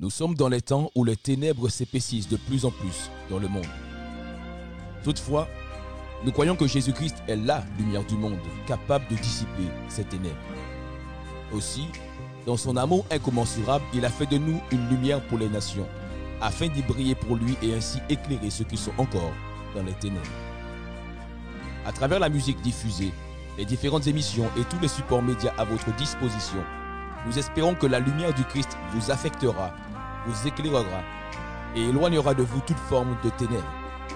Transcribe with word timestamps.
Nous 0.00 0.10
sommes 0.10 0.36
dans 0.36 0.48
les 0.48 0.60
temps 0.60 0.92
où 0.94 1.02
les 1.02 1.16
ténèbres 1.16 1.68
s'épaississent 1.68 2.28
de 2.28 2.36
plus 2.36 2.64
en 2.64 2.70
plus 2.70 3.10
dans 3.30 3.40
le 3.40 3.48
monde. 3.48 3.66
Toutefois, 5.02 5.48
nous 6.24 6.30
croyons 6.30 6.54
que 6.54 6.68
Jésus-Christ 6.68 7.16
est 7.26 7.34
la 7.34 7.64
lumière 7.76 8.04
du 8.04 8.14
monde, 8.14 8.38
capable 8.68 9.08
de 9.08 9.16
dissiper 9.16 9.64
ces 9.88 10.04
ténèbres. 10.04 10.36
Aussi, 11.52 11.88
dans 12.46 12.56
son 12.56 12.76
amour 12.76 13.06
incommensurable, 13.10 13.84
il 13.92 14.04
a 14.04 14.08
fait 14.08 14.26
de 14.26 14.38
nous 14.38 14.60
une 14.70 14.88
lumière 14.88 15.20
pour 15.26 15.36
les 15.36 15.48
nations, 15.48 15.88
afin 16.40 16.68
d'y 16.68 16.82
briller 16.82 17.16
pour 17.16 17.34
lui 17.34 17.56
et 17.60 17.74
ainsi 17.74 17.98
éclairer 18.08 18.50
ceux 18.50 18.66
qui 18.66 18.76
sont 18.76 18.92
encore 18.98 19.32
dans 19.74 19.82
les 19.82 19.94
ténèbres. 19.94 20.22
À 21.84 21.90
travers 21.90 22.20
la 22.20 22.28
musique 22.28 22.60
diffusée, 22.60 23.12
les 23.56 23.64
différentes 23.64 24.06
émissions 24.06 24.48
et 24.56 24.62
tous 24.70 24.78
les 24.80 24.86
supports 24.86 25.22
médias 25.22 25.54
à 25.58 25.64
votre 25.64 25.92
disposition, 25.96 26.62
nous 27.26 27.36
espérons 27.36 27.74
que 27.74 27.86
la 27.88 27.98
lumière 27.98 28.32
du 28.32 28.44
Christ 28.44 28.78
vous 28.92 29.10
affectera 29.10 29.72
vous 30.28 30.46
éclairera 30.46 31.02
et 31.74 31.82
éloignera 31.82 32.34
de 32.34 32.42
vous 32.42 32.60
toute 32.66 32.78
forme 32.78 33.16
de 33.24 33.30
ténèbres. 33.30 33.72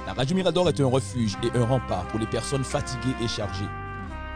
La 0.06 0.12
Radio 0.12 0.36
Mirador 0.36 0.68
est 0.68 0.80
un 0.80 0.86
refuge 0.86 1.36
et 1.42 1.56
un 1.56 1.64
rempart 1.64 2.06
pour 2.08 2.20
les 2.20 2.26
personnes 2.26 2.64
fatiguées 2.64 3.14
et 3.22 3.28
chargées, 3.28 3.68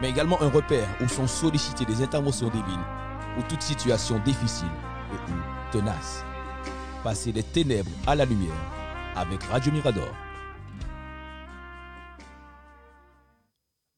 mais 0.01 0.09
également 0.09 0.41
un 0.41 0.49
repère 0.49 0.87
où 1.01 1.07
sont 1.07 1.27
sollicitées 1.27 1.85
des 1.85 2.01
interventions 2.01 2.49
divines 2.49 2.85
ou 3.37 3.41
toute 3.43 3.61
situation 3.61 4.19
difficile 4.19 4.67
et 5.11 5.31
ou 5.31 5.35
tenace. 5.71 6.23
Passez 7.03 7.31
des 7.31 7.43
ténèbres 7.43 7.91
à 8.05 8.15
la 8.15 8.25
lumière 8.25 8.51
avec 9.15 9.43
Radio 9.43 9.71
Mirador. 9.71 10.09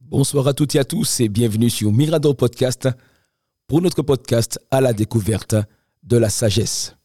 Bonsoir 0.02 0.48
à 0.48 0.53
toutes 0.53 0.75
et 0.75 0.80
à 0.80 0.86
tous 0.86 1.20
et 1.20 1.30
bienvenue 1.30 1.70
sur 1.70 1.91
Mirador 1.94 2.36
Podcast 2.36 2.89
pour 3.67 3.81
notre 3.81 4.02
podcast 4.02 4.59
à 4.72 4.81
la 4.81 4.91
découverte 4.91 5.55
de 6.03 6.17
la 6.17 6.30
sagesse. 6.30 6.98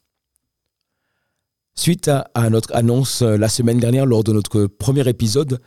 Suite 1.76 2.08
à, 2.08 2.50
notre 2.50 2.74
annonce 2.74 3.22
euh, 3.22 3.36
la 3.36 3.48
semaine 3.48 3.80
dernière 3.80 4.06
lors 4.06 4.22
de 4.22 4.32
notre 4.32 4.66
premier 4.66 5.08
épisode, 5.08 5.60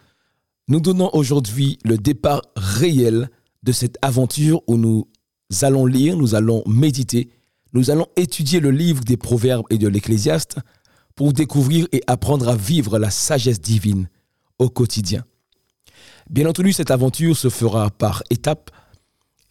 nous 0.70 0.80
donnons 0.80 1.10
aujourd'hui 1.14 1.80
le 1.84 1.98
départ 1.98 2.42
réel 2.56 3.30
de 3.64 3.72
cette 3.74 3.98
aventure 4.02 4.62
où 4.68 4.78
nous 4.78 5.06
allons 5.62 5.86
lire, 5.86 6.16
nous 6.16 6.34
allons 6.34 6.64
méditer, 6.66 7.30
nous 7.74 7.92
allons 7.92 8.08
étudier 8.16 8.62
le 8.62 8.72
livre 8.72 9.04
des 9.04 9.18
Proverbes 9.18 9.66
et 9.70 9.78
de 9.78 9.88
l'Ecclésiaste 9.90 10.60
pour 11.14 11.34
découvrir 11.34 11.88
et 11.92 12.02
apprendre 12.08 12.48
à 12.48 12.56
vivre 12.56 13.00
la 13.00 13.10
sagesse 13.10 13.60
divine 13.60 14.08
au 14.60 14.70
quotidien. 14.70 15.26
Bien 16.30 16.48
entendu, 16.48 16.72
cette 16.72 16.92
aventure 16.92 17.36
se 17.36 17.50
fera 17.50 17.90
par 17.90 18.24
étapes. 18.30 18.72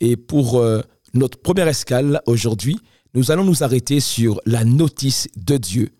Et 0.00 0.16
pour 0.16 0.58
euh, 0.58 0.80
notre 1.12 1.38
première 1.38 1.68
escale 1.68 2.22
aujourd'hui, 2.26 2.78
nous 3.12 3.30
allons 3.30 3.44
nous 3.44 3.62
arrêter 3.62 4.00
sur 4.00 4.40
la 4.46 4.64
notice 4.64 5.28
de 5.36 5.58
Dieu 5.58 5.90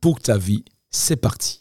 pour 0.00 0.20
ta 0.20 0.38
vie. 0.38 0.64
C'est 0.90 1.16
parti. 1.16 1.60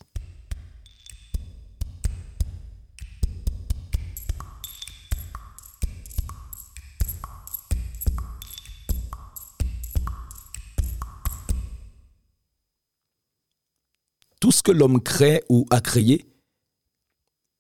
Tout 14.40 14.52
ce 14.52 14.62
que 14.62 14.72
l'homme 14.72 15.02
crée 15.02 15.44
ou 15.50 15.66
a 15.72 15.82
créé 15.82 16.26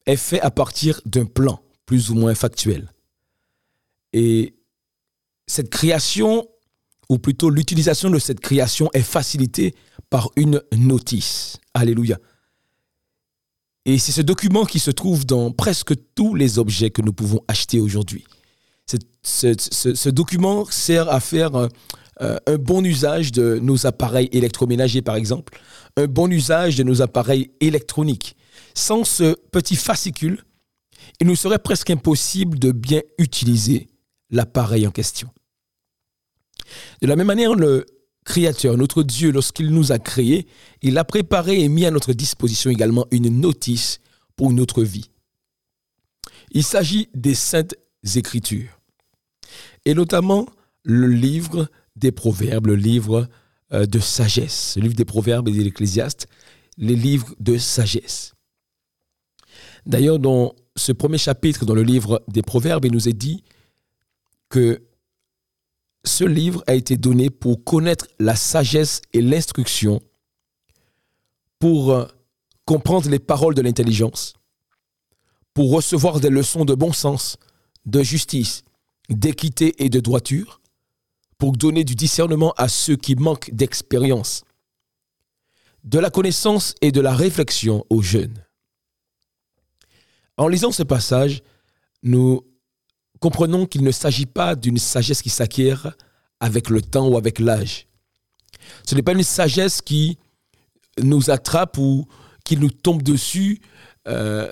est 0.05 0.15
fait 0.15 0.39
à 0.41 0.51
partir 0.51 1.01
d'un 1.05 1.25
plan 1.25 1.61
plus 1.85 2.11
ou 2.11 2.15
moins 2.15 2.35
factuel. 2.35 2.93
Et 4.13 4.55
cette 5.47 5.69
création 5.69 6.47
ou 7.09 7.19
plutôt 7.19 7.49
l'utilisation 7.49 8.09
de 8.09 8.19
cette 8.19 8.39
création 8.39 8.89
est 8.93 9.01
facilitée 9.01 9.75
par 10.09 10.29
une 10.35 10.61
notice. 10.75 11.57
Alléluia. 11.73 12.17
Et 13.85 13.97
c'est 13.99 14.11
ce 14.11 14.21
document 14.21 14.65
qui 14.65 14.79
se 14.79 14.91
trouve 14.91 15.25
dans 15.25 15.51
presque 15.51 15.93
tous 16.15 16.35
les 16.35 16.59
objets 16.59 16.89
que 16.89 17.01
nous 17.01 17.13
pouvons 17.13 17.41
acheter 17.47 17.79
aujourd'hui. 17.79 18.25
Ce, 19.23 20.09
document 20.09 20.65
sert 20.65 21.09
à 21.09 21.19
faire 21.19 21.55
un, 21.55 21.69
euh, 22.21 22.37
un 22.47 22.55
bon 22.57 22.83
usage 22.83 23.31
de 23.31 23.59
nos 23.61 23.85
appareils 23.85 24.29
électroménagers, 24.31 25.01
par 25.01 25.15
exemple, 25.15 25.59
un 25.97 26.07
bon 26.07 26.31
usage 26.31 26.75
de 26.75 26.83
nos 26.83 27.01
appareils 27.01 27.51
électroniques. 27.59 28.35
Sans 28.73 29.03
ce 29.03 29.35
petit 29.51 29.75
fascicule, 29.75 30.43
il 31.19 31.27
nous 31.27 31.35
serait 31.35 31.59
presque 31.59 31.89
impossible 31.89 32.57
de 32.59 32.71
bien 32.71 33.01
utiliser 33.17 33.87
l'appareil 34.29 34.87
en 34.87 34.91
question. 34.91 35.29
De 37.01 37.07
la 37.07 37.15
même 37.15 37.27
manière, 37.27 37.55
le 37.55 37.85
Créateur, 38.27 38.75
notre 38.75 39.03
Dieu, 39.03 39.31
lorsqu'il 39.31 39.69
nous 39.69 39.93
a 39.93 39.99
créés, 39.99 40.47
il 40.81 40.97
a 40.97 41.05
préparé 41.05 41.61
et 41.61 41.69
mis 41.69 41.85
à 41.85 41.91
notre 41.91 42.11
disposition 42.11 42.69
également 42.69 43.07
une 43.11 43.29
notice 43.39 44.01
pour 44.35 44.51
notre 44.51 44.83
vie. 44.83 45.09
Il 46.51 46.63
s'agit 46.63 47.07
des 47.13 47.35
saintes 47.35 47.75
écritures, 48.15 48.81
et 49.85 49.93
notamment 49.93 50.45
le 50.83 51.07
livre 51.07 51.69
des 51.95 52.11
proverbes, 52.11 52.67
le 52.67 52.75
livre 52.75 53.29
euh, 53.71 53.85
de 53.85 53.99
sagesse, 53.99 54.75
le 54.75 54.83
livre 54.83 54.95
des 54.95 55.05
proverbes 55.05 55.47
et 55.47 55.53
de 55.53 55.61
l'Ecclésiaste, 55.61 56.27
les 56.77 56.97
livres 56.97 57.33
de 57.39 57.57
sagesse. 57.57 58.33
D'ailleurs, 59.85 60.19
dans 60.19 60.53
ce 60.75 60.91
premier 60.91 61.17
chapitre, 61.17 61.65
dans 61.65 61.75
le 61.75 61.83
livre 61.83 62.21
des 62.27 62.41
proverbes, 62.41 62.83
il 62.83 62.91
nous 62.91 63.07
est 63.07 63.13
dit 63.13 63.45
que 64.49 64.86
ce 66.07 66.23
livre 66.23 66.63
a 66.67 66.73
été 66.73 66.97
donné 66.97 67.29
pour 67.29 67.63
connaître 67.63 68.07
la 68.19 68.35
sagesse 68.35 69.01
et 69.13 69.21
l'instruction, 69.21 70.01
pour 71.59 71.91
euh, 71.91 72.05
comprendre 72.65 73.09
les 73.09 73.19
paroles 73.19 73.53
de 73.53 73.61
l'intelligence, 73.61 74.33
pour 75.53 75.71
recevoir 75.71 76.19
des 76.19 76.29
leçons 76.29 76.65
de 76.65 76.73
bon 76.73 76.93
sens, 76.93 77.37
de 77.85 78.01
justice, 78.03 78.63
d'équité 79.09 79.83
et 79.83 79.89
de 79.89 79.99
droiture, 79.99 80.61
pour 81.37 81.53
donner 81.53 81.83
du 81.83 81.95
discernement 81.95 82.53
à 82.57 82.67
ceux 82.67 82.95
qui 82.95 83.15
manquent 83.15 83.51
d'expérience, 83.53 84.43
de 85.83 85.99
la 85.99 86.09
connaissance 86.09 86.75
et 86.81 86.91
de 86.91 87.01
la 87.01 87.13
réflexion 87.13 87.85
aux 87.89 88.01
jeunes. 88.01 88.43
En 90.35 90.47
lisant 90.47 90.71
ce 90.71 90.83
passage, 90.83 91.43
nous 92.03 92.41
comprenons 93.19 93.65
qu'il 93.65 93.83
ne 93.83 93.91
s'agit 93.91 94.25
pas 94.25 94.55
d'une 94.55 94.77
sagesse 94.77 95.21
qui 95.21 95.29
s'acquiert 95.29 95.95
avec 96.39 96.69
le 96.69 96.81
temps 96.81 97.07
ou 97.07 97.17
avec 97.17 97.39
l'âge. 97.39 97.87
Ce 98.85 98.95
n'est 98.95 99.01
pas 99.01 99.13
une 99.13 99.23
sagesse 99.23 99.81
qui 99.81 100.17
nous 101.01 101.29
attrape 101.29 101.77
ou 101.77 102.07
qui 102.43 102.57
nous 102.57 102.69
tombe 102.69 103.03
dessus 103.03 103.61
euh, 104.07 104.51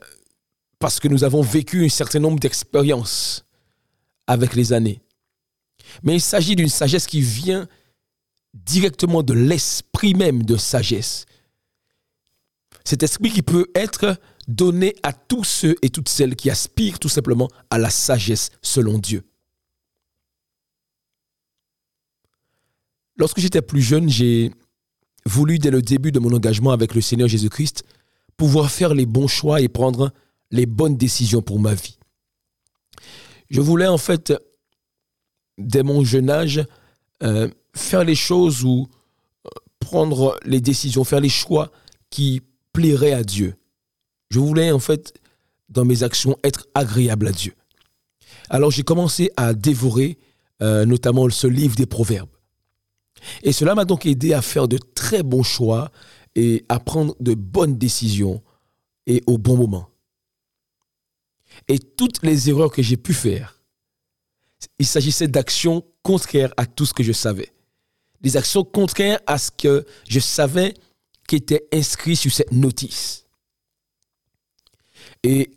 parce 0.80 1.00
que 1.00 1.08
nous 1.08 1.24
avons 1.24 1.42
vécu 1.42 1.86
un 1.86 1.90
certain 1.90 2.20
nombre 2.20 2.40
d'expériences 2.40 3.46
avec 4.28 4.56
les 4.56 4.74
années. 4.74 5.02
Mais 6.04 6.16
il 6.16 6.22
s'agit 6.22 6.56
d'une 6.56 6.70
sagesse 6.70 7.08
qui 7.08 7.22
vient 7.22 7.68
directement 8.54 9.24
de 9.24 9.34
l'esprit 9.34 10.14
même 10.14 10.44
de 10.44 10.58
sagesse. 10.58 11.26
Cet 12.86 13.02
esprit 13.02 13.32
qui 13.32 13.42
peut 13.42 13.68
être 13.74 14.18
donné 14.48 14.96
à 15.02 15.12
tous 15.12 15.44
ceux 15.44 15.76
et 15.82 15.90
toutes 15.90 16.10
celles 16.10 16.36
qui 16.36 16.52
aspirent 16.52 17.00
tout 17.00 17.10
simplement 17.10 17.50
à 17.72 17.80
la 17.80 17.90
sagesse 17.90 18.52
selon 18.62 19.00
Dieu. 19.00 19.24
Lorsque 23.18 23.40
j'étais 23.40 23.62
plus 23.62 23.82
jeune, 23.82 24.08
j'ai 24.10 24.52
voulu, 25.26 25.58
dès 25.58 25.72
le 25.72 25.82
début 25.82 26.12
de 26.12 26.20
mon 26.20 26.32
engagement 26.34 26.72
avec 26.72 26.94
le 26.94 27.02
Seigneur 27.02 27.28
Jésus-Christ, 27.28 27.84
pouvoir 28.38 28.70
faire 28.70 28.94
les 28.94 29.06
bons 29.06 29.28
choix 29.28 29.62
et 29.62 29.68
prendre 29.68 30.12
les 30.52 30.66
bonnes 30.66 30.98
décisions 30.98 31.42
pour 31.42 31.60
ma 31.60 31.74
vie. 31.74 31.98
Je 33.50 33.62
voulais 33.62 33.88
en 33.88 33.98
fait, 33.98 34.34
dès 35.58 35.82
mon 35.82 36.04
jeune 36.04 36.30
âge, 36.30 36.64
euh, 37.24 37.50
faire 37.74 38.04
les 38.04 38.16
choses 38.16 38.64
ou 38.64 38.88
euh, 39.46 39.50
prendre 39.80 40.38
les 40.44 40.62
décisions, 40.62 41.04
faire 41.04 41.22
les 41.22 41.30
choix 41.30 41.72
qui 42.10 42.42
plairaient 42.76 43.14
à 43.14 43.24
Dieu. 43.24 43.56
Je 44.30 44.40
voulais 44.40 44.72
en 44.72 44.80
fait, 44.80 45.14
dans 45.70 45.86
mes 45.86 46.04
actions, 46.04 46.38
être 46.44 46.68
agréable 46.76 47.28
à 47.28 47.32
Dieu. 47.32 47.54
Alors 48.50 48.70
j'ai 48.70 48.84
commencé 48.84 49.32
à 49.38 49.54
dévorer 49.54 50.20
euh, 50.62 50.86
notamment 50.86 51.30
ce 51.30 51.48
livre 51.48 51.76
des 51.76 51.86
Proverbes. 51.86 52.30
Et 53.44 53.54
cela 53.54 53.76
m'a 53.76 53.86
donc 53.86 54.06
aidé 54.06 54.34
à 54.34 54.42
faire 54.42 54.68
de 54.68 54.78
très 54.78 55.24
bons 55.24 55.42
choix 55.42 55.90
et 56.36 56.66
à 56.68 56.82
prendre 56.82 57.16
de 57.22 57.34
bonnes 57.34 57.78
décisions 57.78 58.44
et 59.08 59.24
au 59.26 59.38
bon 59.38 59.56
moment. 59.56 59.90
Et 61.70 61.80
toutes 61.80 62.24
les 62.24 62.50
erreurs 62.50 62.72
que 62.72 62.84
j'ai 62.84 62.98
pu 62.98 63.14
faire, 63.14 63.62
il 64.80 64.86
s'agissait 64.86 65.30
d'actions 65.30 65.86
contraires 66.04 66.54
à 66.58 66.66
tout 66.66 66.86
ce 66.86 66.94
que 66.94 67.04
je 67.04 67.14
savais. 67.14 67.54
Des 68.20 68.36
actions 68.36 68.66
contraires 68.66 69.22
à 69.28 69.38
ce 69.38 69.50
que 69.50 69.86
je 70.10 70.20
savais 70.20 70.74
qui 71.28 71.36
était 71.36 71.68
inscrit 71.74 72.16
sur 72.16 72.32
cette 72.32 72.52
notice. 72.52 73.26
Et 75.24 75.52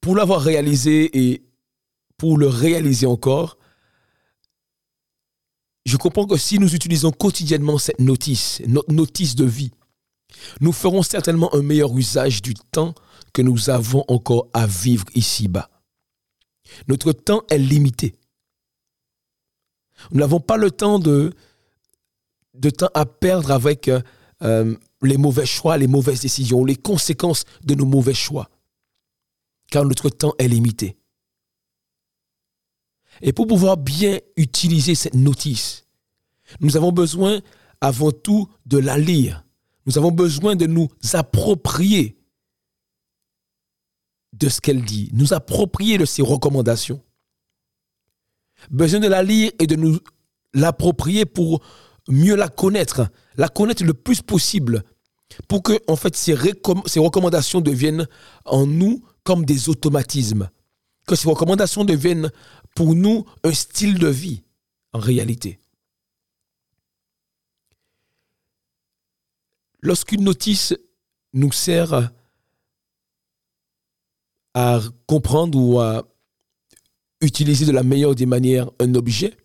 pour 0.00 0.16
l'avoir 0.16 0.40
réalisé 0.40 1.10
et 1.16 1.42
pour 2.16 2.38
le 2.38 2.48
réaliser 2.48 3.06
encore, 3.06 3.58
je 5.84 5.96
comprends 5.96 6.26
que 6.26 6.36
si 6.36 6.58
nous 6.58 6.74
utilisons 6.74 7.10
quotidiennement 7.10 7.78
cette 7.78 8.00
notice, 8.00 8.62
notre 8.66 8.92
notice 8.92 9.34
de 9.34 9.44
vie, 9.44 9.72
nous 10.60 10.72
ferons 10.72 11.02
certainement 11.02 11.54
un 11.54 11.62
meilleur 11.62 11.96
usage 11.96 12.42
du 12.42 12.54
temps 12.54 12.94
que 13.32 13.42
nous 13.42 13.70
avons 13.70 14.04
encore 14.08 14.48
à 14.52 14.66
vivre 14.66 15.04
ici-bas. 15.14 15.70
Notre 16.88 17.12
temps 17.12 17.42
est 17.50 17.58
limité. 17.58 18.14
Nous 20.12 20.20
n'avons 20.20 20.40
pas 20.40 20.56
le 20.56 20.70
temps 20.70 20.98
de, 20.98 21.32
de 22.54 22.70
temps 22.70 22.90
à 22.94 23.06
perdre 23.06 23.50
avec 23.50 23.90
euh, 24.42 24.76
les 25.02 25.16
mauvais 25.16 25.46
choix, 25.46 25.78
les 25.78 25.86
mauvaises 25.86 26.20
décisions, 26.20 26.64
les 26.64 26.76
conséquences 26.76 27.44
de 27.64 27.74
nos 27.74 27.86
mauvais 27.86 28.14
choix. 28.14 28.50
Car 29.70 29.84
notre 29.84 30.10
temps 30.10 30.34
est 30.38 30.48
limité. 30.48 30.96
Et 33.22 33.32
pour 33.32 33.46
pouvoir 33.46 33.76
bien 33.76 34.18
utiliser 34.36 34.94
cette 34.94 35.14
notice, 35.14 35.86
nous 36.60 36.76
avons 36.76 36.92
besoin 36.92 37.40
avant 37.80 38.12
tout 38.12 38.48
de 38.66 38.78
la 38.78 38.98
lire. 38.98 39.44
Nous 39.86 39.98
avons 39.98 40.10
besoin 40.10 40.56
de 40.56 40.66
nous 40.66 40.88
approprier 41.12 42.16
de 44.32 44.48
ce 44.48 44.60
qu'elle 44.60 44.84
dit, 44.84 45.10
nous 45.12 45.32
approprier 45.32 45.98
de 45.98 46.04
ses 46.04 46.22
recommandations. 46.22 47.02
Besoin 48.70 49.00
de 49.00 49.08
la 49.08 49.22
lire 49.22 49.50
et 49.58 49.66
de 49.66 49.76
nous 49.76 49.98
l'approprier 50.54 51.24
pour 51.24 51.62
mieux 52.12 52.34
la 52.36 52.48
connaître, 52.48 53.08
la 53.36 53.48
connaître 53.48 53.84
le 53.84 53.94
plus 53.94 54.22
possible, 54.22 54.82
pour 55.48 55.62
que 55.62 55.78
en 55.88 55.96
fait 55.96 56.16
ces, 56.16 56.36
ces 56.86 57.00
recommandations 57.00 57.60
deviennent 57.60 58.06
en 58.44 58.66
nous 58.66 59.04
comme 59.24 59.44
des 59.44 59.68
automatismes, 59.68 60.50
que 61.06 61.14
ces 61.14 61.28
recommandations 61.28 61.84
deviennent 61.84 62.30
pour 62.74 62.94
nous 62.94 63.24
un 63.44 63.52
style 63.52 63.98
de 63.98 64.08
vie 64.08 64.42
en 64.92 64.98
réalité. 64.98 65.58
Lorsqu'une 69.82 70.24
notice 70.24 70.74
nous 71.32 71.52
sert 71.52 72.10
à 74.54 74.80
comprendre 75.06 75.58
ou 75.58 75.80
à 75.80 76.06
utiliser 77.20 77.64
de 77.66 77.72
la 77.72 77.82
meilleure 77.82 78.14
des 78.14 78.26
manières 78.26 78.70
un 78.78 78.94
objet, 78.94 79.36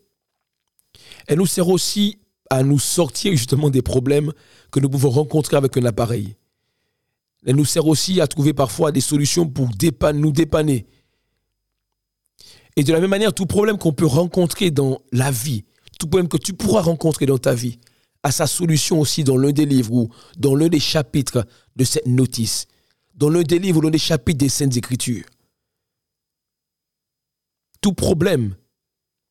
elle 1.27 1.37
nous 1.37 1.45
sert 1.45 1.69
aussi 1.69 2.19
à 2.49 2.63
nous 2.63 2.79
sortir 2.79 3.31
justement 3.31 3.69
des 3.69 3.81
problèmes 3.81 4.31
que 4.71 4.79
nous 4.79 4.89
pouvons 4.89 5.09
rencontrer 5.09 5.57
avec 5.57 5.75
un 5.77 5.85
appareil. 5.85 6.35
Elle 7.45 7.55
nous 7.55 7.65
sert 7.65 7.87
aussi 7.87 8.21
à 8.21 8.27
trouver 8.27 8.53
parfois 8.53 8.91
des 8.91 9.01
solutions 9.01 9.47
pour 9.47 9.69
nous 10.13 10.31
dépanner. 10.31 10.87
Et 12.75 12.83
de 12.83 12.91
la 12.91 12.99
même 12.99 13.09
manière, 13.09 13.33
tout 13.33 13.45
problème 13.45 13.77
qu'on 13.77 13.93
peut 13.93 14.05
rencontrer 14.05 14.71
dans 14.71 14.99
la 15.11 15.31
vie, 15.31 15.63
tout 15.99 16.07
problème 16.07 16.27
que 16.27 16.37
tu 16.37 16.53
pourras 16.53 16.81
rencontrer 16.81 17.25
dans 17.25 17.37
ta 17.37 17.53
vie, 17.53 17.79
a 18.23 18.31
sa 18.31 18.47
solution 18.47 18.99
aussi 18.99 19.23
dans 19.23 19.37
l'un 19.37 19.51
des 19.51 19.65
livres 19.65 19.93
ou 19.93 20.09
dans 20.37 20.55
l'un 20.55 20.67
des 20.67 20.79
chapitres 20.79 21.45
de 21.75 21.83
cette 21.83 22.07
notice 22.07 22.67
dans 23.15 23.29
l'un 23.29 23.43
des 23.43 23.59
livres, 23.59 23.81
dans 23.81 23.89
des 23.89 23.97
chapitres 23.97 24.37
des 24.37 24.49
Saintes 24.49 24.77
Écritures. 24.77 25.23
Tout 27.81 27.93
problème 27.93 28.55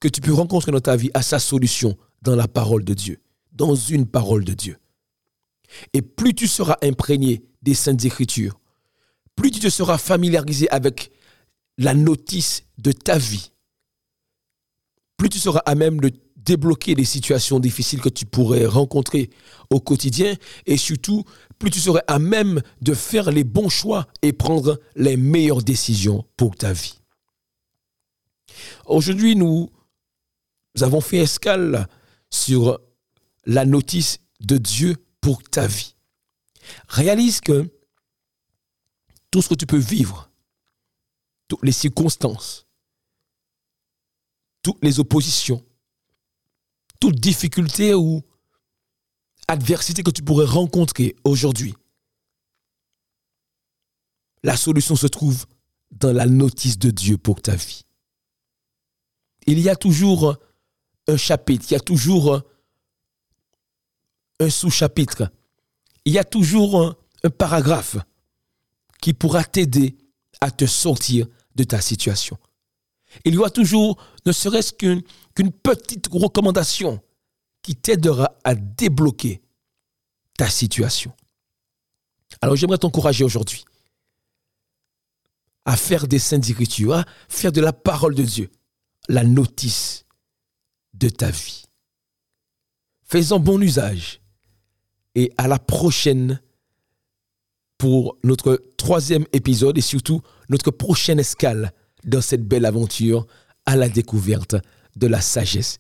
que 0.01 0.09
tu 0.09 0.21
peux 0.21 0.33
rencontrer 0.33 0.73
dans 0.73 0.81
ta 0.81 0.97
vie 0.97 1.11
a 1.15 1.23
sa 1.23 1.39
solution 1.39 1.97
dans 2.25 2.35
la 2.35 2.49
parole 2.49 2.85
de 2.85 2.95
Dieu, 2.95 3.21
dans 3.53 3.75
une 3.75 4.07
parole 4.07 4.45
de 4.45 4.55
Dieu. 4.55 4.79
Et 5.93 6.03
plus 6.03 6.35
tu 6.35 6.49
seras 6.49 6.77
imprégné 6.83 7.45
des 7.63 7.75
Saintes 7.75 8.05
Écritures, 8.05 8.59
plus 9.37 9.51
tu 9.51 9.61
te 9.61 9.69
seras 9.69 9.99
familiarisé 9.99 10.69
avec 10.71 11.13
la 11.79 11.95
notice 11.95 12.65
de 12.79 12.93
ta 12.93 13.19
vie, 13.19 13.53
plus 15.17 15.29
tu 15.29 15.39
seras 15.39 15.61
à 15.67 15.75
même 15.75 16.01
de 16.01 16.11
débloquer 16.37 16.95
les 16.95 17.05
situations 17.05 17.59
difficiles 17.59 18.01
que 18.01 18.09
tu 18.09 18.27
pourrais 18.27 18.67
rencontrer 18.67 19.31
au 19.71 19.81
quotidien 19.81 20.35
et 20.67 20.77
surtout, 20.77 21.25
plus 21.59 21.71
tu 21.71 21.81
serais 21.81 22.03
à 22.07 22.19
même 22.19 22.61
de 22.83 22.95
faire 22.95 23.31
les 23.31 23.45
bons 23.45 23.71
choix 23.71 24.07
et 24.23 24.33
prendre 24.33 24.79
les 24.95 25.17
meilleures 25.17 25.63
décisions 25.63 26.27
pour 26.37 26.55
ta 26.55 26.73
vie. 26.73 27.01
Aujourd'hui, 28.87 29.37
nous 29.37 29.71
avons 30.81 31.01
fait 31.01 31.19
escale 31.19 31.89
sur 32.35 32.81
la 33.45 33.65
notice 33.65 34.19
de 34.41 34.59
Dieu 34.59 34.97
pour 35.21 35.43
ta 35.43 35.69
vie. 35.69 35.95
Réalise 36.89 37.41
que 37.41 37.73
tout 39.31 39.41
ce 39.41 39.49
que 39.49 39.55
tu 39.55 39.67
peux 39.67 39.79
vivre, 39.79 40.31
toutes 41.47 41.63
les 41.63 41.73
circonstances, 41.73 42.67
toutes 44.63 44.83
les 44.83 44.99
oppositions, 44.99 45.65
toute 47.01 47.21
difficulté 47.21 47.95
ou 47.95 48.23
adversité 49.47 50.03
que 50.03 50.11
tu 50.11 50.23
pourrais 50.23 50.47
rencontrer 50.47 51.15
aujourd'hui, 51.23 51.75
la 54.43 54.57
solution 54.57 54.97
se 54.97 55.07
trouve 55.07 55.47
dans 55.93 56.13
la 56.13 56.27
notice 56.27 56.79
de 56.79 56.91
Dieu 56.91 57.17
pour 57.17 57.41
ta 57.41 57.55
vie. 57.55 57.85
Il 59.47 59.61
y 59.61 59.69
a 59.69 59.77
toujours 59.77 60.37
un 61.07 61.17
chapitre, 61.17 61.67
il 61.71 61.73
y 61.75 61.77
a 61.77 61.81
toujours 61.81 62.43
un 64.41 64.51
sous-chapitre, 64.51 65.31
il 66.05 66.13
y 66.13 66.19
a 66.19 66.25
toujours 66.25 66.83
un, 66.83 66.97
paragraphe 67.39 67.97
qui 69.01 69.15
pourra 69.15 69.45
t'aider 69.45 69.97
à 70.43 70.51
te 70.51 70.67
sortir 70.67 71.27
de 71.55 71.65
ta 71.65 71.81
situation. 71.81 72.37
Il 73.25 73.33
y 73.33 73.39
aura 73.39 73.49
toujours, 73.49 73.97
ne 74.27 74.33
serait-ce 74.33 74.75
qu'une 74.75 75.53
petite 75.53 76.09
recommandation 76.13 77.01
qui 77.63 77.77
t'aidera 77.77 78.37
à 78.45 78.55
débloquer 78.55 79.41
ta 80.37 80.51
situation. 80.51 81.13
Alors 82.43 82.57
j'aimerais 82.57 82.79
t'encourager 82.79 83.25
aujourd'hui 83.25 83.65
à 85.65 85.79
faire 85.79 86.07
des 86.07 86.19
saintes 86.19 86.51
écritures, 86.51 86.93
à 86.93 87.05
faire 87.29 87.53
de 87.53 87.63
la 87.63 87.73
parole 87.73 88.15
de 88.15 88.23
Dieu 88.23 88.51
la 89.09 89.25
notice 89.25 90.04
de 90.95 91.09
ta 91.09 91.31
vie. 91.31 91.65
Fais-en 93.05 93.39
bon 93.39 93.61
usage 93.61 94.21
et 95.15 95.33
à 95.37 95.47
la 95.49 95.59
prochaine 95.59 96.41
pour 97.79 98.17
notre 98.25 98.63
troisième 98.77 99.27
épisode 99.33 99.77
et 99.79 99.83
surtout 99.83 100.23
notre 100.49 100.71
prochaine 100.71 101.21
escale 101.21 101.73
dans 102.05 102.21
cette 102.21 102.47
belle 102.47 102.65
aventure 102.65 103.27
à 103.67 103.77
la 103.77 103.89
découverte 103.89 104.57
de 104.97 105.07
la 105.07 105.21
sagesse 105.21 105.79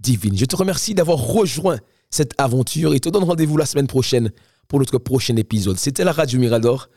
divine. 0.00 0.36
Je 0.36 0.44
te 0.44 0.56
remercie 0.56 0.94
d'avoir 0.94 1.18
rejoint 1.18 1.78
cette 2.10 2.34
aventure 2.38 2.94
et 2.94 3.00
te 3.00 3.08
donne 3.08 3.24
rendez-vous 3.24 3.56
la 3.56 3.66
semaine 3.66 3.86
prochaine 3.86 4.30
pour 4.68 4.78
notre 4.78 4.98
prochain 4.98 5.36
épisode. 5.36 5.78
C'était 5.78 6.04
la 6.04 6.12
Radio 6.12 6.38
Mirador, 6.38 6.88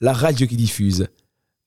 la 0.00 0.12
radio 0.12 0.46
qui 0.46 0.56
diffuse 0.56 1.06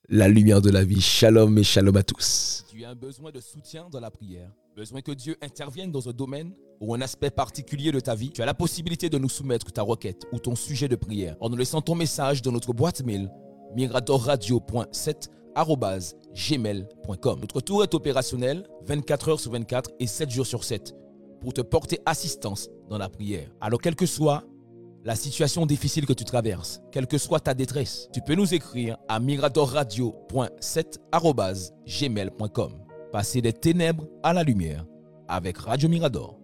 la 0.10 0.28
lumière 0.28 0.62
de 0.62 0.70
la 0.70 0.84
vie. 0.84 1.02
Shalom 1.02 1.58
et 1.58 1.64
shalom 1.64 1.98
à 1.98 2.04
tous. 2.04 2.64
Tu 2.70 2.86
as 2.86 2.90
un 2.90 2.96
besoin 2.96 3.32
de 3.32 3.42
soutien 3.42 3.88
dans 3.92 4.00
la 4.00 4.12
prière, 4.12 4.52
besoin 4.76 5.02
que 5.02 5.12
Dieu 5.12 5.36
intervienne 5.42 5.92
dans 5.92 6.08
un 6.08 6.14
domaine 6.14 6.54
ou 6.80 6.94
un 6.94 7.02
aspect 7.02 7.30
particulier 7.30 7.92
de 7.92 8.00
ta 8.00 8.16
vie. 8.16 8.32
Tu 8.32 8.42
as 8.42 8.46
la 8.46 8.54
possibilité 8.54 9.10
de 9.10 9.18
nous 9.18 9.30
soumettre 9.30 9.72
ta 9.72 9.82
requête 9.82 10.24
ou 10.32 10.40
ton 10.40 10.56
sujet 10.56 10.88
de 10.88 10.96
prière 10.96 11.36
en 11.42 11.50
nous 11.50 11.58
laissant 11.58 11.82
ton 11.82 11.96
message 11.96 12.42
dans 12.42 12.52
notre 12.52 12.74
boîte 12.74 13.04
mail 13.04 13.30
miradorradio.7 13.76 15.30
gmail.com. 16.36 17.40
Notre 17.42 17.62
tour 17.62 17.84
est 17.84 17.94
opérationnel 17.96 18.68
24 18.86 19.30
heures 19.30 19.40
sur 19.40 19.52
24 19.52 19.90
et 20.00 20.08
7 20.08 20.30
jours 20.30 20.46
sur 20.46 20.64
7 20.64 20.94
pour 21.42 21.52
te 21.54 21.62
porter 21.62 22.00
assistance 22.06 22.70
dans 22.90 22.98
la 22.98 23.10
prière. 23.10 23.50
Alors, 23.60 23.82
quelle 23.82 23.96
que 23.96 24.06
soit 24.06 24.44
la 25.08 25.16
situation 25.16 25.66
difficile 25.66 26.06
que 26.06 26.12
tu 26.12 26.26
traverses, 26.26 26.82
quelle 26.92 27.08
que 27.08 27.18
soit 27.18 27.40
ta 27.40 27.54
détresse, 27.54 28.10
tu 28.12 28.20
peux 28.20 28.36
nous 28.36 28.54
écrire 28.54 28.98
à 29.08 29.22
miradorradio.7 29.22 30.98
gmail.com. 31.88 32.74
Passer 33.14 33.42
des 33.42 33.54
ténèbres 33.54 34.06
à 34.22 34.34
la 34.34 34.44
lumière 34.44 34.86
avec 35.30 35.60
Radio 35.60 35.88
Mirador. 35.88 36.37